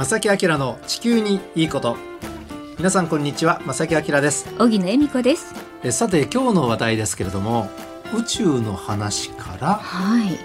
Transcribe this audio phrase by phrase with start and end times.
[0.00, 1.94] 正木明の地球にいいこと。
[2.78, 4.48] 皆さんこんにちは正木明です。
[4.58, 5.54] 荻野恵美子です。
[5.84, 7.68] えさて今日の話題ですけれども
[8.16, 10.38] 宇宙の話からはい。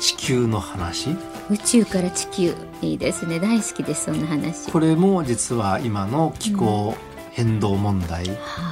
[0.00, 1.10] 地球の話。
[1.50, 3.38] 宇宙から地球いいですね。
[3.38, 4.72] 大好きですそんな話。
[4.72, 6.96] これも実は今の気候
[7.32, 8.24] 変動問題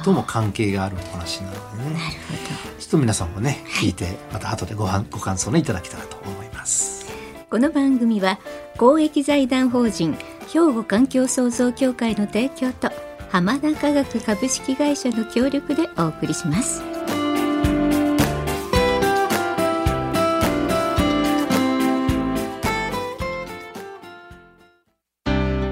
[0.03, 2.15] とも関係があるお話なのでね、なる
[2.79, 6.35] ちょっと皆さんもね聞いてまた後でごはんご感想ねいただけたらと思います。
[6.35, 6.40] ほど
[7.51, 8.39] この番組は
[8.77, 10.13] 公益財団法人
[10.47, 12.89] 兵庫環境創造協会の提供と
[13.29, 16.81] 浜田科学株式会社の協力でお送りします。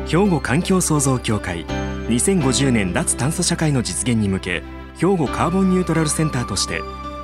[0.06, 1.66] 兵庫環境創造協会
[2.10, 4.64] 2050年脱炭素社会の実現に向け
[4.98, 6.82] 兵庫カーボンニュートラルセンターとして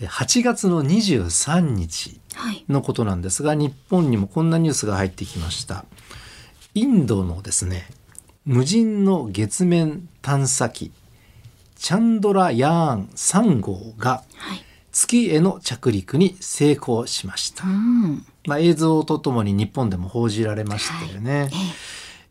[0.00, 2.64] え8月の23日はい。
[2.68, 5.84] のことなんですが日本にもこんなニュースが入ってきました。
[6.74, 7.86] インドのですね
[8.44, 10.90] 無人の月面探査機
[11.76, 14.64] チャンドラヤーン3号がはい。
[14.90, 17.64] 月への着陸に成功しました。
[17.64, 18.26] う、ん。
[18.46, 21.56] まあ、映像とともに日本でも報じられましたよね、え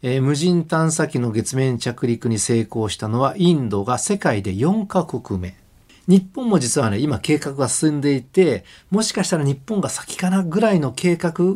[0.03, 5.55] ー無人探査機の月面着陸に成功したのはインドが世界で4カ国目。
[6.07, 11.55] 日本も実はね今計画が進んでいてもしかしたら日本が先かなぐらいの計画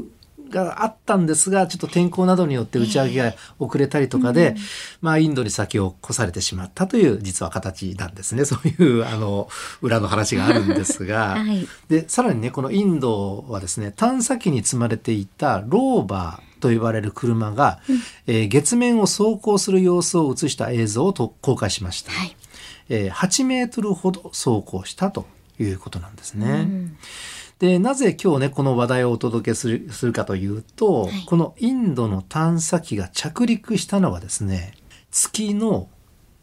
[0.49, 4.55] があったんですがちょっと天候などによって打ち上げが遅れたりとかで、
[5.01, 8.45] まあインドに先を越されてしまったという実は形なんですね。
[8.45, 9.49] そういうあの
[9.81, 11.67] 裏の話があるんですが、 はい。
[11.89, 17.79] でさらにねこのインドはですね探査機に積まれていたローバーと呼ばれる車が、
[18.25, 22.35] えー月面を走行する様子を映した映像をと公開しました、はい。
[22.89, 25.25] えー8メートルほど走行したと
[25.59, 26.47] いうことなんですね。
[26.49, 26.97] うん。
[27.59, 31.25] でなぜ今日ねこの話題をお届けするするかというと、はい。
[31.25, 34.73] このインドの探査機が着陸したのはですね
[35.11, 35.89] 月の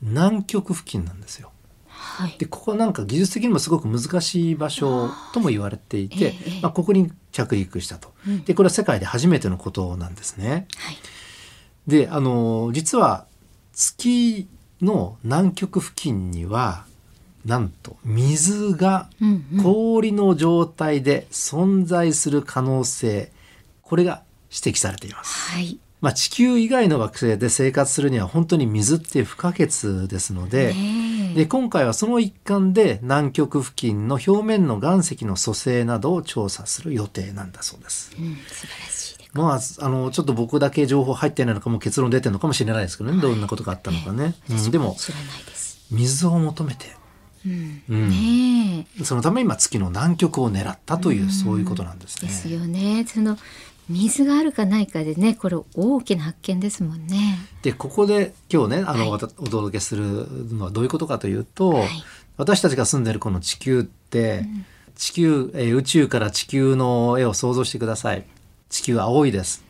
[0.03, 1.51] 南極付近なんですよ。
[1.87, 2.35] はい。
[2.39, 6.61] でここはなんか技術的にもすごく難しい場所とも言われていて、ええ。
[6.61, 8.13] まあ、ここに着陸したと。
[8.27, 10.67] うんでこれは世界で初めてのことなんですね。
[10.77, 10.97] はい
[11.87, 13.27] であの実は
[13.75, 14.49] 月
[14.81, 16.87] の南極付近には
[17.45, 23.31] なんと水がうんうん氷の状態で存在する可能性
[23.83, 25.51] これが指摘されています。
[25.53, 29.69] はいまあ、地球以外の惑星で生活するには本当に水って不可欠
[30.07, 38.13] ですので、ねえで今回はその一環で南極付近の表面の岩石の組成などを調査する予定なんだそうです。
[38.19, 44.35] うん素晴らしいまあ、あのちょっと僕だけ情報入ってないのかも結論出てるのかもしれないですけどね、どんなことがあったのかね。
[44.49, 44.97] うんでも
[45.91, 46.87] 水を求めて、
[47.45, 49.05] ねえ。
[49.05, 52.29] そのため今月の南極を狙ったという、そういうことなんですね。
[52.29, 53.05] ですよね。
[53.07, 53.39] その
[53.89, 57.39] 水があるかないかでねこれ大きな発見ですもんね。
[57.63, 59.23] でここで今日ねあの、はい。
[59.39, 61.89] お届けするのはどういうことかというと、はい。
[62.37, 64.45] 私たちが住んでるこの地球って、
[64.97, 68.25] 地球、えー宇宙から地球の絵を想像してください。
[68.71, 69.65] 地球は青いです。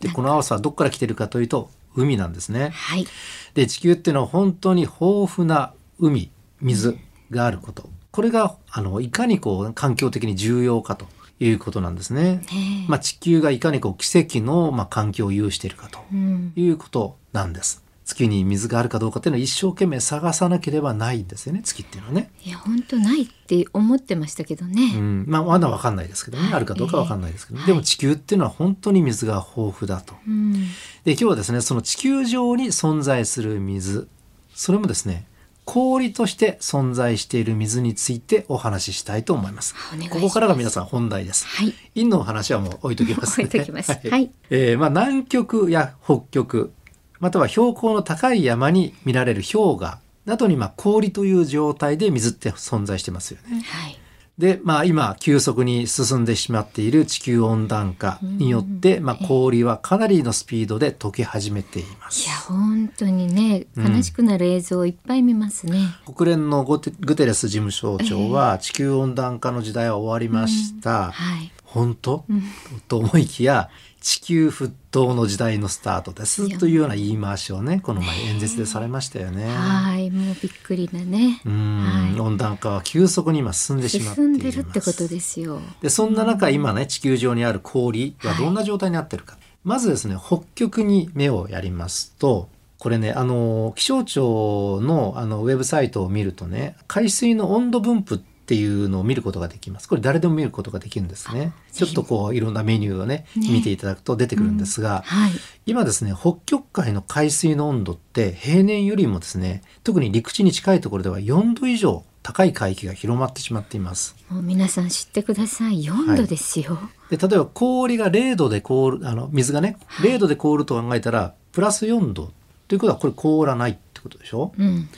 [0.00, 2.70] でこの青さはどこから来てるかというと海なんですね。
[2.70, 3.06] はい。
[3.54, 4.98] で地球っていうのは本当に豊
[5.32, 6.30] 富な海
[6.60, 6.98] 水
[7.30, 7.88] があること。
[8.10, 11.06] これがあのいかにこう環境的に重要かと
[11.40, 12.42] いうことなんですね。
[12.88, 16.52] まあ、地球がいかにこう奇跡の、まあ、環境を有しているかとうん。
[16.56, 17.84] いうことなんです。
[18.08, 22.30] 月に水があるかどうかっていうのは一生懸命探さなければないんですよね月っていうのはね。
[22.42, 26.54] いや本当ないって思ってましたけどね、うん、まあまだわかんないですけどね、はい。
[26.54, 27.66] あるかどうかわかんないですけど、ええ。
[27.66, 30.14] でも地球っていうのは本当に水が豊富だと。
[30.26, 30.52] うん。
[30.54, 34.08] で今日はですねその地球上に存在する水。
[34.54, 35.26] それもですね
[35.68, 39.74] 氷として存在している水についてお話ししたいと思います。
[39.74, 41.46] ますここからが皆さん本題です。
[41.46, 43.44] はい陰の話はもう置いときます、ね。
[43.44, 46.72] 置いときますはいえーまあ南極や北極
[47.20, 53.60] または標高の高い山に見られる氷河などにまあ氷という状態で水って存在してますよね。
[53.60, 53.98] はい
[54.38, 62.26] で、まあ今急速に進んでしまっている地球温暖化によって、まあ氷はかなりのスピードで溶け始めています。
[62.26, 62.38] いや。
[62.48, 63.96] 本当にねうん。
[63.96, 65.78] 悲しくなる映像をいっぱい見ますね、
[66.16, 71.12] 国連のゴテグテレス事務総長は地球温暖化の時代は終わりました。
[71.12, 71.52] はい。
[71.64, 72.42] 本当、うん。
[72.88, 73.68] と思いきや
[74.00, 76.58] 地球沸騰の時代のスタートです。
[76.58, 79.46] というような言い回しをねこの前演説でされましたよね。
[79.48, 81.40] はいもうびっくりなね。
[81.44, 82.20] うん、はい。
[82.20, 84.38] 温暖化は急速に今進んでしまっています。
[84.38, 85.60] 進んでるってことですよ。
[85.82, 92.48] でそんな中今ね地球上にある氷はどんな状態になってるか、まずですね北極に目をやりますと
[92.78, 98.18] これねあの気象庁のあのウェブサイトを見るとね海水の温度分布っ
[98.48, 99.86] ていうのを見ることができます。
[99.90, 101.52] これ誰でも見ることができるんですね。
[101.70, 103.48] ちょっとこういろんなメニューをねね。
[103.50, 105.32] 見ていただくと出てくるんですが、はい。
[105.66, 114.16] 今ですね北極海の海水の温度って平年よりもですね特に陸地に近いところでは4度以上高い海域が広まってしまっています。
[114.30, 115.82] もう皆さん知ってください。
[115.84, 116.78] 4度ですよ、
[117.10, 120.10] で例えば氷が0度で凍るあの水がねはい。
[120.10, 122.32] 0度で凍ると考えたらプラス4度。
[122.66, 124.52] ということはこれ凍らないってことでしょ？
[124.58, 124.88] うん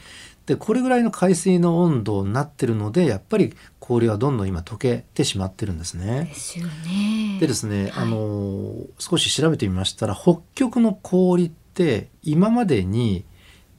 [0.51, 6.25] でこれぐらいの海水の温度になってるのでやっぱり氷はどんどん今溶けてしまってるんですね。
[6.25, 6.35] で。
[6.35, 7.39] すよね。
[7.39, 7.93] でですね、はい。
[8.03, 13.25] あの少し調べてみましたら北極の氷って今までに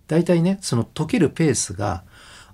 [0.07, 2.05] だいたいねその溶けるペースが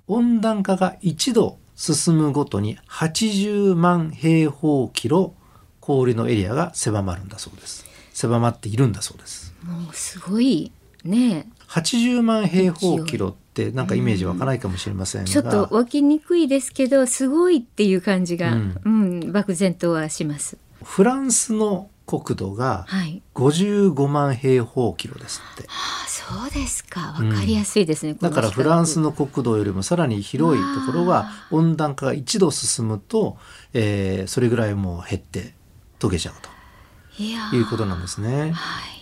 [0.08, 5.32] 温暖化が1度進むごとに80万平方キロ
[5.78, 7.86] 氷のエリアが狭まるんだそうです。
[8.12, 9.54] 狭まっているんだそうです。
[9.62, 10.72] もうすごい
[11.08, 20.56] ね80万平方キロってなんかイメージ湧かないかもしれませんが、ちょっと湧きにくいですけどすごいっていう感じが、ううんん漠然とはします。
[20.82, 23.22] フランスの国土がはい。
[23.34, 25.64] 55万平方キロですって。
[25.68, 27.00] あそうですか。
[27.00, 33.36] わかりやすいですね、このだからフランス比の国土よりもさらに広いところは温暖化が1度進むと、
[33.74, 35.54] えーそれぐらいもう減って
[35.98, 38.52] 溶けちゃう較いいうことなんですね。
[38.52, 38.97] はい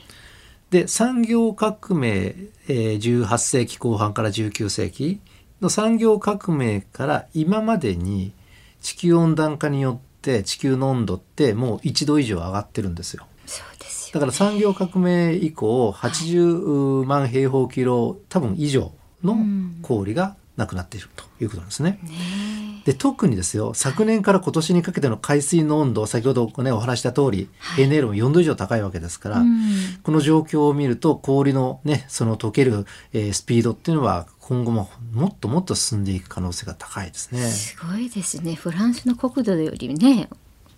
[0.77, 2.35] で産業革命、
[2.69, 5.21] えー18世紀後半から19世紀
[5.63, 8.35] の産業革命から今までに
[8.83, 13.27] 地球温暖化によって地球の温度ってもう1度以上上がってるんですよ。
[13.47, 18.93] そうですだよから産業革命以降80万平方キロ多分以上
[19.25, 19.39] の
[19.81, 21.99] 氷がなくなっているということなんですね。
[22.03, 29.99] ねで特にですよ昨年から今年にかけての海水の温度先ほど、ね、お話した通り平年よりも4度以上高いわけですから、うん。
[30.03, 37.41] この状況を見ると氷のねその溶ける、えースピードっていうのは今後ももっともっと進んでいく可能性が高いですね。
[37.49, 38.55] すごいですね。
[38.55, 40.29] フランスの国土よりね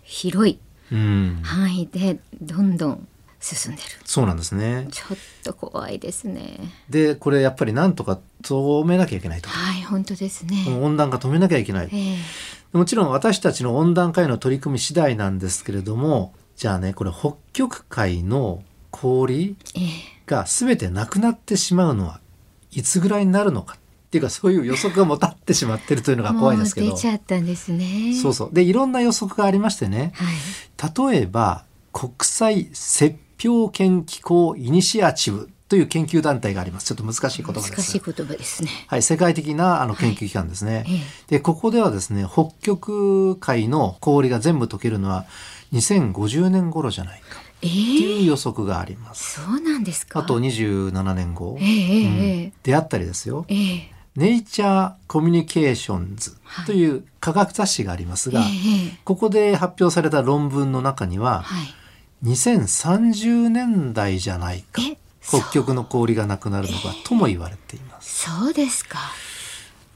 [0.02, 0.58] 広い
[0.90, 3.08] うん、範囲でどんどん
[3.40, 3.88] 進んでる。
[4.04, 4.88] そうなんですね。
[4.90, 6.58] ちょっと怖いですね。
[6.88, 9.48] でこれやっぱりなんとか止めなきゃいけないと。
[9.48, 11.88] はい本当ですね、温暖化止めなきゃいけない。
[11.92, 12.16] ええ。
[12.72, 19.84] もちろん私たちの温暖化への取り組み次第なんですけれどもじゃあねこれ北極海の氷ええ。
[20.26, 22.20] が全てなくなってしまうのは
[22.70, 26.88] いつぐらいになるのかっていうかそういう予測がもたってしまってるというのが怖いですけど。
[26.88, 28.14] もう出ちゃったんですね。
[28.20, 28.50] そうそう。
[28.52, 30.12] でいろんな予測がありましてね。
[30.14, 30.24] は
[31.08, 31.12] い。
[31.12, 36.86] 例えば国際雪氷研機構イニシアチブという研究団体があります。
[36.86, 37.72] ちょっと難しい言葉です。
[37.72, 38.70] 難しい言葉ですね。
[38.86, 40.84] はい、世界的なあの研究機関ですね。
[40.88, 41.36] ええ。
[41.36, 45.26] でここではですね北極海の氷が全部溶けるのは
[45.72, 47.26] 2050年頃じゃないか。
[47.60, 49.42] えっていうえ予測があります。
[49.42, 50.20] そうなんですか。
[50.20, 52.14] あと27年後、ええええうん。
[52.14, 53.44] ええであったりですよ。
[53.48, 53.92] ええ。
[54.16, 56.36] ネイチャーコミュニケーションズ
[56.66, 58.98] という科学雑誌がありますが、ええ。
[59.04, 61.74] ここで発表された論文の中にははい
[62.24, 64.82] 2030年代じゃないか。
[65.20, 68.28] 北極の氷がなくなるのかとも言われています。
[68.30, 68.98] そうですか。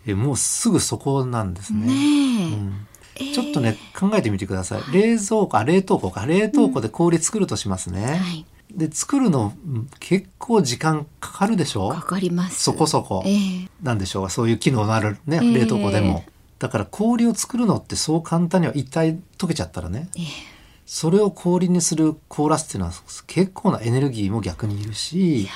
[0.07, 1.87] えもうすぐそこなんですね。
[1.87, 2.87] ねえ、うん。
[3.17, 4.83] ええちょっとね考えてみてください。
[4.93, 6.27] 冷蔵庫あ冷凍庫か。
[6.27, 8.07] 冷凍庫で氷作るとしますね。
[8.07, 8.45] はい。
[8.75, 11.89] で作るのうん結構時間かかるでしょ？
[11.91, 12.63] かかります。
[12.63, 13.69] そこそこ、ええ。
[13.83, 15.55] なんでしょうそういう機能のあるねええ。
[15.61, 16.25] 冷凍庫でも、
[16.59, 20.09] だから氷を作るのってそう簡単には一体溶けちゃったらね。
[20.17, 20.52] ええ
[20.95, 22.93] それを氷にする凍らすっていうのは
[23.27, 25.49] 結構なエネルギーも逆にいるし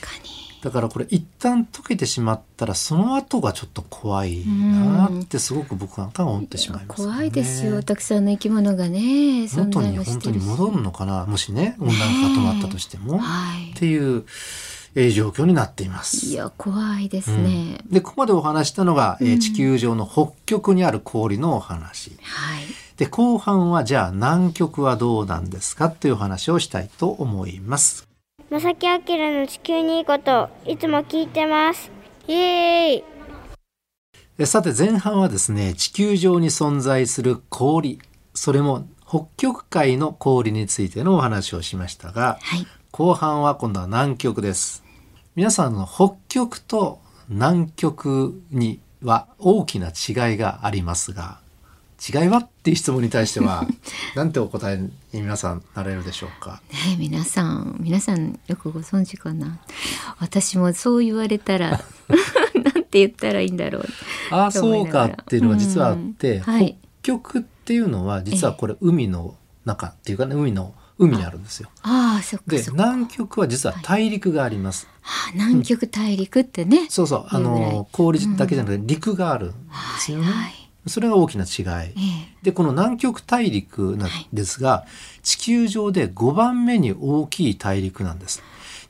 [0.00, 0.30] 確かに。
[0.62, 7.12] だからこれ一旦溶けてしまったらその後がちょっと怖いなってすごく僕なんかは思ってしまいますよね。
[7.12, 8.98] 怖いですよたくさんの生き物がね。
[9.44, 11.26] 存元に本当に戻るのかな？
[11.26, 13.72] もしね温暖化が止まったとしても、はい。
[13.72, 14.24] っていう、
[14.94, 16.28] えー状況になっています。
[16.28, 22.16] いや怖いですね、でここまでお話したのが、えー地球上の北極にある氷のお話。
[22.22, 22.64] はい
[23.02, 28.06] で後半はじゃあ南極はどうなんですかというお話をしたいと思います。
[28.48, 31.90] 正木明の地球にいいこといつも聞いてます。
[32.28, 33.04] イエーイ。
[34.38, 37.98] えさて前半はですね地球上に存在する氷。
[38.34, 42.64] それも北極海の氷についてのお話をしましたがはい。
[42.92, 44.84] 後半は今度は南極です。
[45.34, 51.41] 皆さんの北極と南極には大きな違いがありますが
[52.02, 52.38] 違いは？
[52.38, 53.66] っていう質問に対しては
[54.16, 56.60] なんてお答えに皆さんなれるでしょうか？
[56.72, 59.58] ね皆さん皆さんよくご存知かな？
[60.18, 61.70] 私もそう言われたら
[62.54, 63.88] なんて言ったらいいんだろう。
[64.30, 66.76] ああそうからっていうのが実はあって、うんはい。
[67.02, 71.68] 北極っていうのは実はこれ海の中っていうかね海の海にあるんですよ。
[71.82, 74.86] ああそっかで南極は実は大陸があります。
[75.02, 77.72] ああ南極大陸ってね、そうそうあいうぐらい。
[77.72, 79.54] の氷だけじゃなくて陸があるんで
[80.00, 80.26] すよね。
[80.26, 81.90] はいそれが大きな違い。
[81.90, 84.84] ええでこの南極大陸なんですが、
[85.22, 88.42] 地球上で5番目に大きい大陸なんです。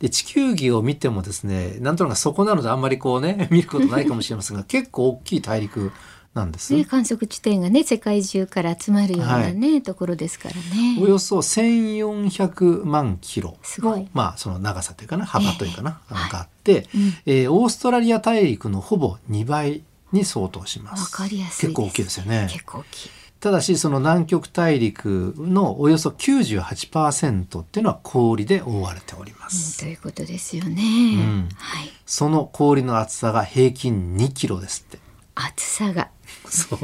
[0.02, 5.92] で地球儀を見てもですねなんとなくそこなのであんまりこうね 見ることないかもしれませんが結構大きい大陸
[6.34, 6.74] なんです。
[6.74, 10.98] ね、観測地点がね世界中から集まるようなね、ところですからね。
[10.98, 16.88] およそ1400万キロすごいまあその長さというかな幅というかな、あのがあって、
[17.26, 21.12] えーオーストラリア大陸のほぼ2倍に相当します。
[21.14, 22.48] わかりやすいです結構大きいですよね。
[22.50, 23.10] 結構大きい。
[23.40, 29.80] ただしその南極大陸のおよそ98%っていうのは氷で覆われておりまうんす。
[29.80, 31.16] ということですよね。
[31.16, 31.90] んはい。
[32.06, 34.98] その氷の厚さが平均2キロですって。
[35.34, 36.10] 厚さが
[36.48, 36.78] そう。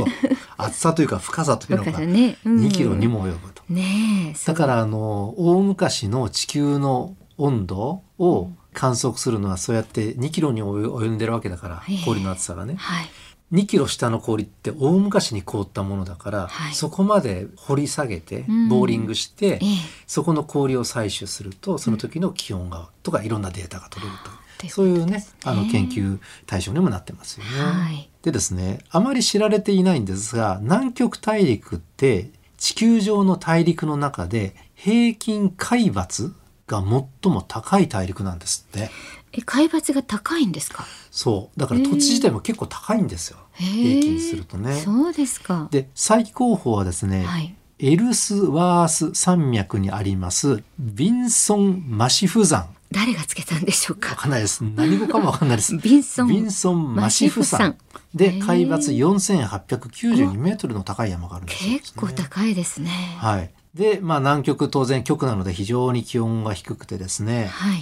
[0.57, 3.63] 厚さというか深さというのが深さねうん2キロにも及ぶと。
[3.69, 4.47] ねえ。
[4.47, 12.05] だからあの大昔の地球の温度を観測するのはそうやって2キロに及んでるわけだからええ。
[12.05, 12.77] 氷の厚さがね。
[12.77, 13.07] はい。
[13.53, 16.75] 2キロ下の氷って大昔に凍ったものだから、はい。
[16.75, 18.69] そこまで掘り下げてうん。
[18.69, 19.59] ボーリングして、ええ。
[20.07, 24.17] そこの氷を採取するとその時の気温がとかいろんなデータが取れる
[24.61, 27.51] と、そういうねあの研究対象にもなってますよね。
[27.51, 28.09] はい。
[28.23, 36.33] でですねあまり知られていないんですが南極大陸って地球上の大陸の中で平均海抜
[36.69, 38.91] が最も高い大陸なんですって
[39.33, 40.85] え海抜が高いんですか？
[41.11, 44.75] そうだから土地自体も結構高いんですよ平均するとね。
[44.75, 45.69] そうですか。
[45.71, 47.55] で最高峰はですね、はい。
[47.81, 54.17] エルスワース山脈にありますビンソンマシフ山誰がつけたんでしょうわか。
[54.17, 57.77] かんないです何語かもわかんないです ビンソンビンソンマシフ山
[58.15, 62.91] で海抜4892メートルの高い山があるんですよ結構高いですね。
[63.19, 63.51] はい。
[63.79, 67.81] で、まあ南極当然極なので非常に気温が低くてですね、はい。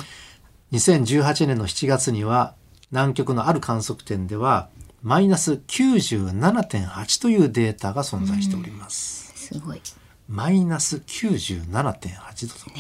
[0.73, 2.55] 2018年の7月には
[2.91, 4.69] 南極のある観測点では
[5.03, 9.33] マイナス97.8というデータが存在しております。
[9.35, 9.81] すごい。
[10.29, 12.71] マイナス97.8度と。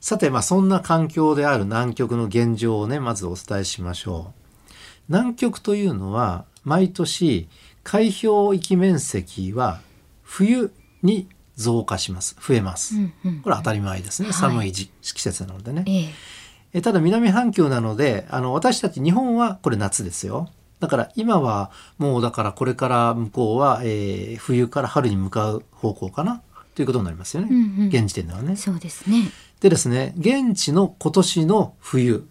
[0.00, 4.72] さて、まあそんな環境である南極の現状をね、まずお伝えしましょう。
[5.08, 7.48] 南極というのは毎年
[7.84, 9.80] 海氷域面積は
[10.22, 10.72] 冬
[11.02, 12.36] に増加します。
[12.40, 12.96] 増えます。
[12.96, 14.28] うんうんこれは当たり前ですね。
[14.28, 15.84] はい寒い時季節なのでね。
[15.86, 16.14] ええ。
[16.74, 26.42] えただ南半球なのであの私たち日本はこれ夏ですよだから今はもうだからこれから向こうは、えー冬から春に向かう方向かな？
[26.74, 28.56] ということになりますよね、うんうん現時点ではね。
[28.56, 29.30] そうですね。
[29.60, 32.26] でですね現地の今年の冬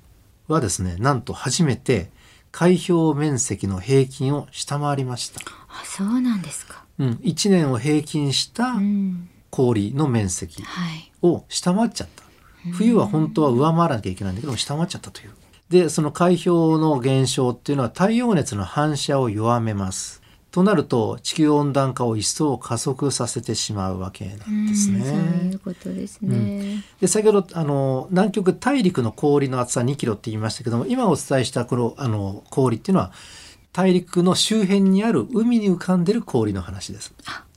[0.49, 2.11] はですねなんと初めて
[2.51, 5.39] 海氷面積の平均を下回りました。
[5.69, 6.82] あ、そうなんですか。
[6.99, 9.29] うん、1年を平均したうん。
[9.49, 11.11] 氷の面積はい。
[11.21, 12.23] を下回っちゃった。
[12.71, 15.31] 冬は本当は上回らなきゃいけないんだけども下回っちゃったという。
[15.69, 20.23] でその海氷の減少っていうのは太陽熱の反射を弱めます。
[20.51, 26.83] となると地球温暖化を一層加速させてしまうわけなんですうんそうねいうことですね。
[27.01, 33.11] で先ほどあの南極大陸の氷の厚さ2キロって言いましたけども今お伝えしたこのあの氷っていうのは
[33.73, 37.13] 大陸の周辺にある海に浮かんでる氷の話です。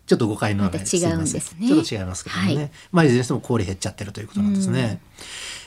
[0.06, 1.66] ちょっと誤解の中また違うんですね。
[1.66, 2.56] ちょっと違いますけどね。
[2.56, 2.70] はい。
[2.92, 5.00] まあいずれにしても氷減っちゃってるということなんですね。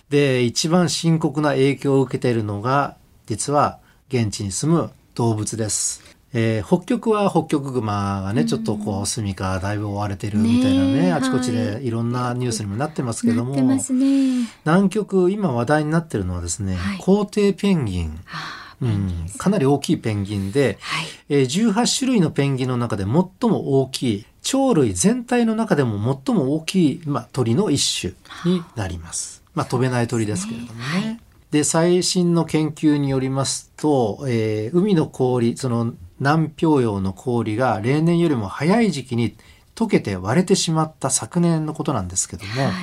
[0.10, 6.02] で一番深刻な影響を受けているのが実は現地に住む動物です。
[6.34, 14.48] えー北極は北極熊がねちょっとこう住処だいぶ追われてるみたいなねねえあちこちはでいろんなニュースにもなってますけども、ね。
[14.66, 16.98] 南極今話題になってるのはですね、はい。
[17.00, 21.06] 皇帝ペンギン、あうん、かなり大きいペンギンで、はい。
[21.30, 23.12] えー18種類のペンギンの中で最
[23.50, 28.14] も大きい鳥類全体の中でも最も大きい、まあ、鳥の一種
[28.52, 29.44] になります。
[29.54, 31.20] まあ、飛べない鳥ですけれどもね。
[31.52, 39.36] で最新の研究によりますと、えー海の氷その南氷洋の氷が例年よりも早い時期に
[39.76, 42.74] 溶けて割れてしまった昨年のことなんですけども、はい。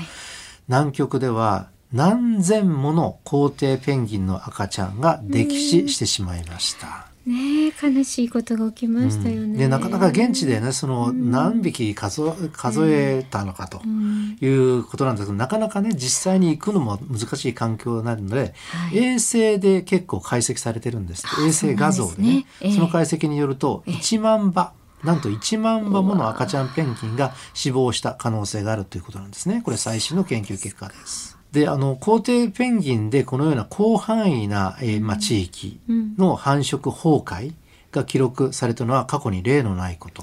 [0.68, 7.08] 南極では何千もの皇帝ペンギンの赤ちゃんが溺死してしまいました。
[7.26, 9.58] ねえ悲しいことが起きましたよね。
[9.58, 18.98] でなかなか現地でねその何匹数え数えたのかとうんいうことなんですけどなかなかね実際に行くのも難しい環境になるので、はい。
[18.98, 22.28] 衛星で結構解析されてるんですあ衛星画像でね。
[22.28, 24.72] ねええその解析によると1万羽
[25.02, 29.62] なんと1万羽もの赤ちゃんペンギンが死亡した可能性があるということなんですね。
[29.64, 37.54] これ最新の研究結果ですであの皇帝ペンギンでこのような広範囲な、えーまあ、地域の繁殖崩壊
[37.92, 40.22] が記録されたのは過去に例のないこと。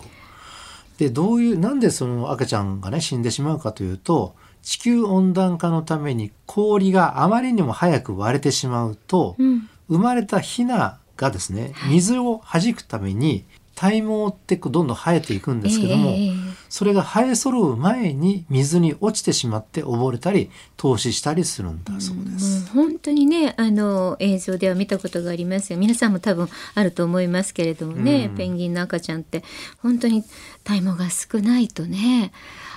[1.00, 9.68] でどういうなんでその赤ちゃんがね死んでしまうかというと地球温暖化のために氷があまりにも早く割れてしまうと、うん。
[9.90, 13.44] 生まれたヒナがですね水を弾くために
[13.76, 16.32] 体毛ってどんどん生えていくんですけども、ええ
[16.74, 22.68] それが生え揃う前に水に落ちてしまって溺れたり凍死したりするんだそうでもうす。
[22.72, 25.78] 本当にねあの映像では見たことがありますよ。
[25.78, 28.36] 皆さんも多分あると思いますけれどもね、うん。
[28.36, 29.44] ペンギンの赤ちゃんって。
[29.84, 30.24] 本当に
[30.64, 32.32] 体毛が少ないとね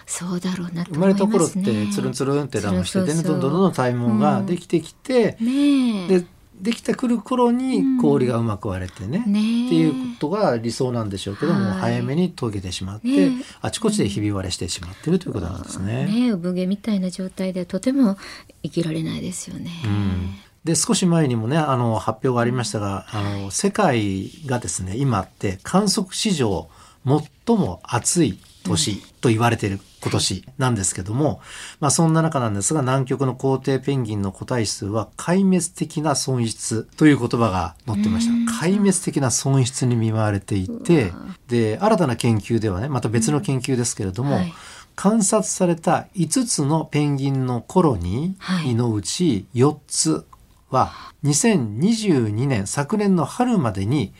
[0.06, 1.64] そうだろうなと生ま思いますね。
[1.64, 6.18] れた頃ってつるんつるんって団子しててねどんどんどんどん体毛ができてきて、ねえ。
[6.20, 6.26] で
[6.60, 9.66] できてくる頃に氷がうまく割れてね、ねえ。
[9.66, 11.80] っていうことが理想なんでしょうけども、はい。
[11.80, 13.44] 早めに溶けてしまって、ねえ。
[13.60, 16.06] あちこちでひび割れしてしまっているということなんですね。
[16.06, 18.16] ねえ産毛みたいな状態ではとても
[18.62, 19.70] 生きられないですよね。
[19.84, 20.34] うん。
[20.64, 26.68] で少し前にもねあの発表がありましたがあの世界がですね今って観測史上
[27.06, 31.40] 最も暑い年と言われている今年なんですけども、
[31.80, 38.64] まあそんな中なんですが南極の皇帝ペンギンの個体数は壊滅的な損失という言葉が載ってました。
[38.66, 41.12] 壊滅的な損失に見舞われていて
[41.48, 44.52] で新たな研究ではねまた別の研究ですけれども、はい。
[44.96, 50.24] 観察された5つのペンギンのコロニーのうち4つ
[50.70, 50.90] は
[51.22, 54.14] 2022年昨年の春までに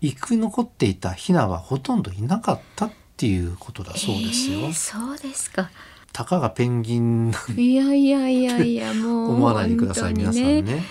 [0.00, 4.60] 生き残っていたヒナはほとんどいなかったっていうことだそうですよ。
[4.60, 5.70] ええそうですか。
[6.12, 10.84] たかがペンギンいやいやいやいや もう思わないでください、皆さんね。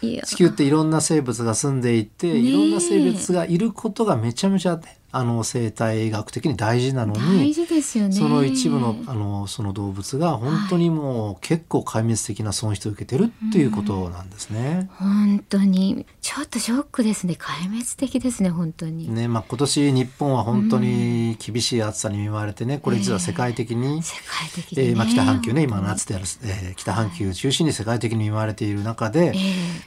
[0.00, 8.14] 地球っていろんな生物が住んでいて、ねえいろんな生物がいることがめちゃめちゃねあの生態学的に大事なの大に事ですよね。
[8.14, 14.88] その一部のあのその動物が本当にもう結構壊滅的な損失を受けてるっていうことなんですね。
[14.94, 16.06] 本当に。
[16.20, 17.34] ちょっとショックですね。
[17.40, 24.02] 壊滅的ですね本当に、ねまあ、今年日本は本当に厳しい暑さに見舞われてねこれ実は世界的に、
[24.94, 29.40] まあ、北半球ね今夏である、えー北半球中心に世界的に見舞われている中で、ええ。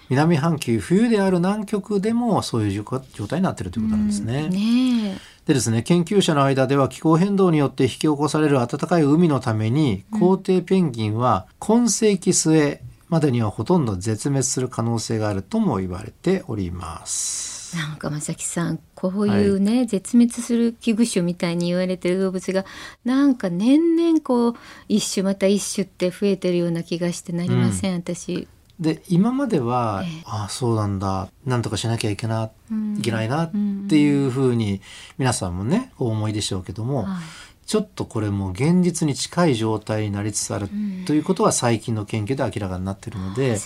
[0.09, 2.83] 南半球冬である南極でもそういう状
[3.13, 4.47] 状態になっているということなんですね。
[4.49, 5.12] ねえ
[5.45, 17.75] でですね研究者の間では気候変動によって引き起こされる暖かい海のために皇帝ペンギンは今世紀末までにはほとんど絶滅する可能性があるとも言われております。
[17.75, 22.65] なんか正木さんこういうね、絶滅する危惧種みたいに言われてる動物が
[23.03, 24.55] なんか年々こう
[24.87, 28.47] 一種また一種って増えてるような気がしてなりません、私。
[28.83, 30.23] で今までは、ええ。
[30.25, 31.29] ああそうなんだ。
[31.45, 32.97] なんとかしなきゃいけな、うん。
[32.97, 33.51] いけないなっ
[33.89, 34.81] ていうふうに
[35.17, 37.23] 皆さんもねお思いでしょうけども、はい。
[37.65, 40.69] ちょっとこれも現実に近い状態になりつつある
[41.07, 43.57] ということは最近の研究で明らかになっているので。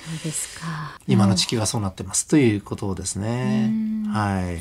[1.07, 3.71] 今の地球はそうなってますということですね。
[4.13, 4.59] はい。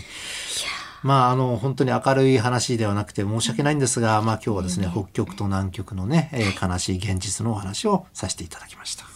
[1.02, 9.15] まあ、あの、本当に明るい話ではなくて申し訳ないんですが、まあ今日はですね、北極と南極のね、えー悲しい現実のお話をさせていただきました。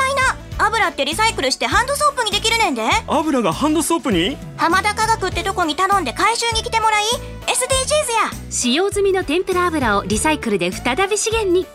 [0.65, 2.83] 油ってリサイクルしてハンドソープにできるねんで。
[3.07, 4.37] 油がハンドソープに？
[4.57, 7.03] 浜田科学ってとこに頼んで回収に来てもらい
[7.45, 7.51] SDGs
[8.35, 8.51] や。
[8.51, 11.65] 使用済みの天ぷら油をリサイクルで再び資源に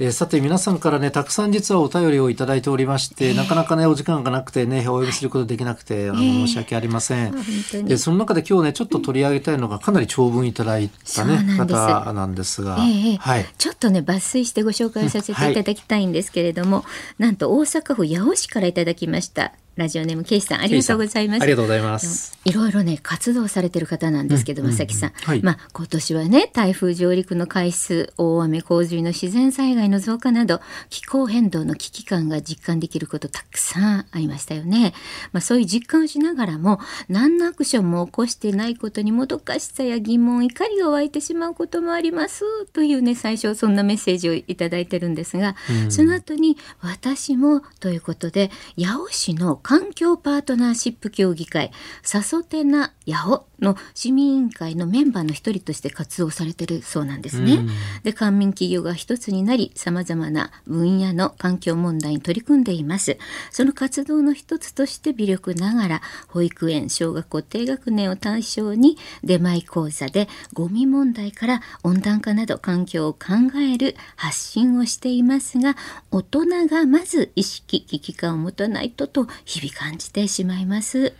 [0.00, 7.32] えーさて皆さんからね、たくさん実はお便りをいただいておりまして、なかなかね、お時間がなくてね、お呼びすることできなくて、あの、申し訳ありません。
[7.32, 7.88] 本当に。
[7.88, 11.80] で、その中で今日ね、ちょっと取り上げたいのが、かなり長文いただいたね、そうなんです。
[11.80, 13.46] 方なんですが、ええはい。
[13.58, 16.84] ちょっとね抜粋してご紹介させていただきたいんですけれども、
[17.18, 21.42] なんと大阪府八尾市からいただきましたラジオネームケイさんありがとうございます。
[21.42, 22.36] ありがとうございます。
[22.44, 25.42] いろいろね活動されてる方なんですけど、うんまさきさん、はい。
[25.42, 30.60] まあ今年はね台風上陸の回数大雨洪水の自然災害の増加など
[30.90, 34.94] 気候変動の危機感が実感できることたくさんありましたよね。
[35.30, 45.54] まあそういう実感をしながらも何のアクションも起こしてないことにもどかしさや疑問怒りが湧いてしまうこともありますというね最初そんなメッセージをいただいてるんですが、
[45.88, 57.58] その後に私もということで八尾市の環境パートナーシップ協議会サソテナ八尾の市民委員会のメンバーの一人として活動されてるそうなんですね。
[58.02, 63.18] で官民企業が一つになりさまざまな分野の環境問題に取り組んでいます。
[63.50, 73.18] その活動の一つとして微力ながら保育園小学校低学年を対象に出前講座でゴミ問題から温暖化など環境を考
[73.58, 75.76] える発信をしていますが
[76.10, 81.14] 大人がまず意識危機感を持たないとと日々感じてしまいます。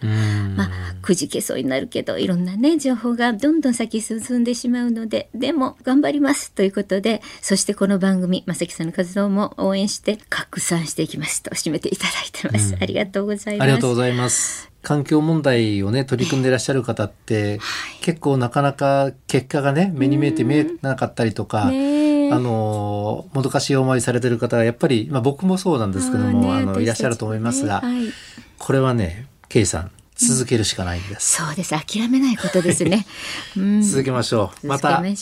[0.57, 0.71] まあ
[1.03, 12.77] くじけそうになるけどいろんなね情報がどんどん先進んでしまうのででも頑張りますということでそしてこの番組正木さんの活動も応援して拡散していきますと締めていただいてます。
[12.81, 13.65] ありがとうございます。
[13.65, 14.71] ありがとうございます。
[14.83, 17.59] 環境問題をね取り組んでいらっしゃる方って、
[18.01, 28.13] 結構なかなか結果がね目に見えて見えなかったりとか、ねえあのもどかしい思いされてる方がやっぱり、まあ、僕もそうなんですけどもあ、ねのいらっしゃると思いますが、ねはい
[28.59, 31.37] これはねケイさん続けるしかないんです。
[31.37, 33.07] そうです諦めないことですね。
[33.57, 34.67] うん続けましょう。
[34.67, 35.15] またお便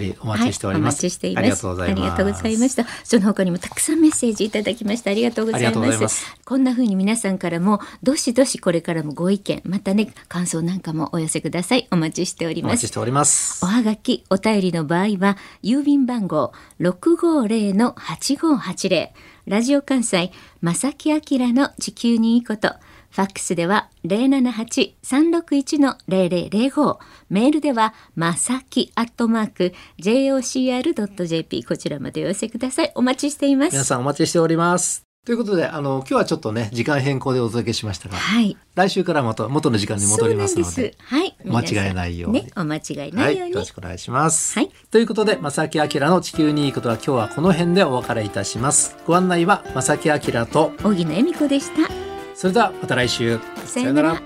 [0.00, 1.04] りお待ちしております。
[1.04, 1.38] はい、ます。
[1.38, 2.00] ありがとうございます。
[2.00, 2.86] ありがとうございました。
[3.04, 5.10] その他にもたくさんメッセージいただきました。
[5.10, 5.86] ありがとうございま。
[5.86, 11.88] ますすこんな風に皆さんからもどしどしこれからもご意見、またね感想なんかもお寄せください。
[11.90, 12.90] お待ちしておりますお待ちし。
[12.92, 13.68] ておりますお。
[13.68, 19.08] はがき、お便りの場合は、郵便番号650-8580、
[19.46, 20.32] ラジオ関西、
[20.62, 21.20] 正木明
[21.52, 22.74] の地球にいいこと、
[23.16, 26.98] ファックスでは078-361-0005、
[27.30, 32.92] メールでは、まさきアットマーク、jocr.jp、こちらまでお寄せください。
[32.94, 33.72] お待ちしています。
[33.72, 35.04] 皆さんお待ちしております。
[35.24, 38.54] ということで、あの、今日はちょっとね、時間変更でお届けしましたが、はい。
[38.74, 41.34] 来週からまた元の時間に戻りますのではい。
[41.46, 43.54] お間違いないようにね、お間違いなはいい、ように。
[43.54, 44.58] よろしくお願いします。
[44.58, 48.94] はいということで、正木明の地球にいいことは今日はこの辺でお別れいたします。
[49.06, 52.05] ご案内は正木明と、荻野恵美子でした。
[52.36, 53.40] それではまた来週。
[53.64, 54.22] さよなら。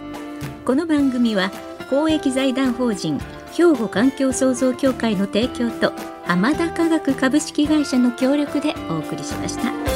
[0.66, 1.52] この番組は
[1.88, 3.20] 公益財団法人
[3.52, 5.92] 兵庫環境創造協会の提供と
[6.24, 9.89] 浜田科学株式会社の協力でお送りしました。